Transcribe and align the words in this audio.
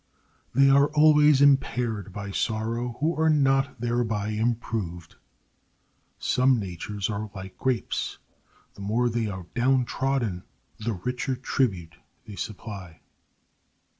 They 0.55 0.67
are 0.71 0.87
always 0.95 1.43
impaired 1.43 2.11
by 2.11 2.31
sorrow 2.31 2.97
who 2.99 3.15
are 3.21 3.29
not 3.29 3.79
thereby 3.79 4.29
improved. 4.29 5.17
Some 6.17 6.59
natures 6.59 7.07
are 7.07 7.29
like 7.35 7.55
grapes—the 7.59 8.81
more 8.81 9.09
they 9.09 9.27
are 9.27 9.45
downtrodden 9.53 10.41
the 10.79 10.93
richer 10.93 11.35
tribute 11.35 11.97
they 12.25 12.35
supply. 12.35 13.01